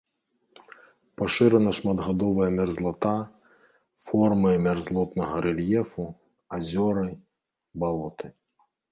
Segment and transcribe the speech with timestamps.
[1.21, 3.11] Пашырана шматгадовая мерзлата,
[4.05, 6.05] формы мярзлотнага рэльефу,
[6.57, 7.05] азёры,
[7.85, 8.27] балоты.